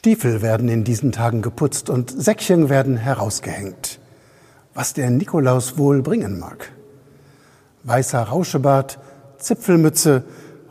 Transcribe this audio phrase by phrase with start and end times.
[0.00, 4.00] Stiefel werden in diesen Tagen geputzt und Säckchen werden herausgehängt.
[4.72, 6.72] Was der Nikolaus wohl bringen mag.
[7.82, 8.98] Weißer Rauschebart,
[9.36, 10.24] Zipfelmütze,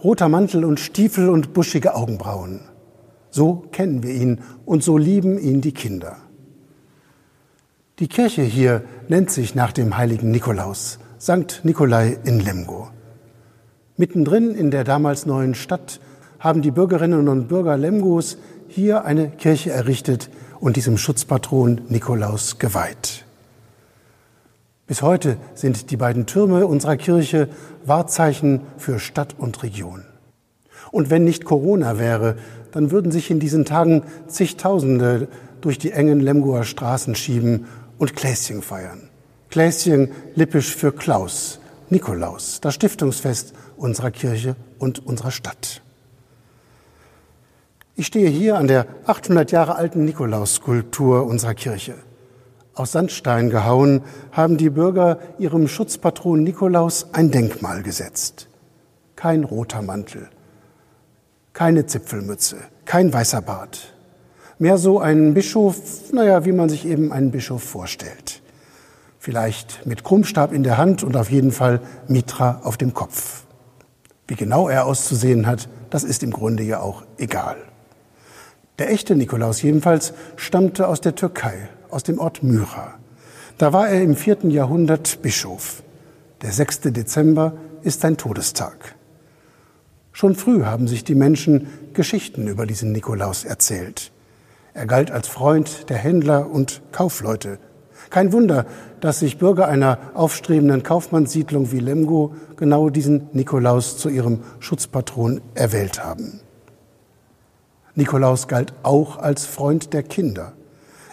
[0.03, 2.61] roter Mantel und Stiefel und buschige Augenbrauen.
[3.29, 6.17] So kennen wir ihn und so lieben ihn die Kinder.
[7.99, 11.61] Die Kirche hier nennt sich nach dem heiligen Nikolaus, St.
[11.61, 12.89] Nikolai in Lemgo.
[13.95, 16.01] Mittendrin in der damals neuen Stadt
[16.39, 18.39] haben die Bürgerinnen und Bürger Lemgos
[18.69, 23.25] hier eine Kirche errichtet und diesem Schutzpatron Nikolaus geweiht.
[24.87, 27.49] Bis heute sind die beiden Türme unserer Kirche
[27.85, 30.05] Wahrzeichen für Stadt und Region.
[30.91, 32.37] Und wenn nicht Corona wäre,
[32.71, 35.27] dann würden sich in diesen Tagen zigtausende
[35.61, 37.65] durch die engen Lemgoer Straßen schieben
[37.97, 39.09] und Kläschen feiern.
[39.49, 45.81] Kläschen lippisch für Klaus, Nikolaus, das Stiftungsfest unserer Kirche und unserer Stadt.
[47.99, 51.95] Ich stehe hier an der 800 Jahre alten Nikolausskulptur unserer Kirche.
[52.73, 58.47] Aus Sandstein gehauen haben die Bürger ihrem Schutzpatron Nikolaus ein Denkmal gesetzt.
[59.17, 60.29] Kein roter Mantel,
[61.51, 62.55] keine Zipfelmütze,
[62.85, 63.93] kein weißer Bart.
[64.59, 68.41] Mehr so ein Bischof, naja, wie man sich eben einen Bischof vorstellt.
[69.17, 73.43] Vielleicht mit Krummstab in der Hand und auf jeden Fall Mitra auf dem Kopf.
[74.25, 77.57] Wie genau er auszusehen hat, das ist im Grunde ja auch egal.
[78.79, 82.95] Der echte Nikolaus jedenfalls stammte aus der Türkei, aus dem Ort Myra.
[83.57, 85.83] Da war er im vierten Jahrhundert Bischof.
[86.41, 86.81] Der 6.
[86.83, 88.95] Dezember ist sein Todestag.
[90.13, 94.13] Schon früh haben sich die Menschen Geschichten über diesen Nikolaus erzählt.
[94.73, 97.59] Er galt als Freund der Händler und Kaufleute.
[98.09, 98.65] Kein Wunder,
[99.01, 106.01] dass sich Bürger einer aufstrebenden Kaufmannssiedlung wie Lemgo genau diesen Nikolaus zu ihrem Schutzpatron erwählt
[106.01, 106.39] haben.
[107.99, 110.53] Nikolaus galt auch als Freund der Kinder.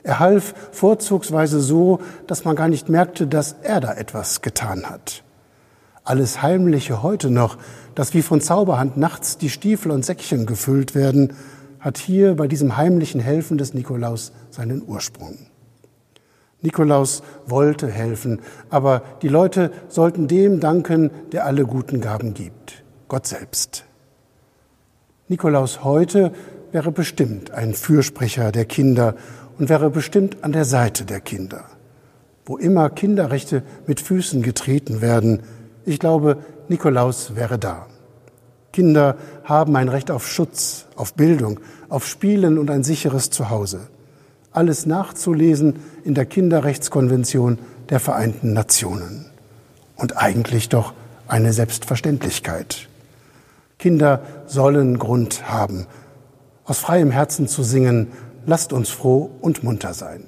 [0.05, 1.99] Er half vorzugsweise so,
[2.29, 5.25] dass man gar nicht merkte, dass er da etwas getan hat.
[6.05, 7.59] Alles Heimliche heute noch,
[7.97, 11.33] dass wie von Zauberhand nachts die Stiefel und Säckchen gefüllt werden,
[11.81, 15.39] hat hier bei diesem heimlichen Helfen des Nikolaus seinen Ursprung.
[16.63, 23.27] Nikolaus wollte helfen, aber die Leute sollten dem danken, der alle guten Gaben gibt, Gott
[23.27, 23.85] selbst.
[25.29, 26.31] Nikolaus heute
[26.77, 29.15] wäre bestimmt ein Fürsprecher der Kinder
[29.59, 31.65] und wäre bestimmt an der Seite der Kinder.
[32.45, 35.41] Wo immer Kinderrechte mit Füßen getreten werden,
[35.87, 36.37] ich glaube,
[36.69, 37.87] Nikolaus wäre da.
[38.75, 43.81] Kinder haben ein Recht auf Schutz, auf Bildung, auf Spielen und ein sicheres Zuhause.
[44.53, 47.59] Alles nachzulesen in der Kinderrechtskonvention
[47.89, 49.31] der Vereinten Nationen.
[49.97, 50.93] Und eigentlich doch
[51.27, 52.91] eine Selbstverständlichkeit.
[53.79, 55.87] Kinder sollen Grund haben,
[56.67, 58.09] aus freiem Herzen zu singen,
[58.45, 60.25] lasst uns froh und munter sein.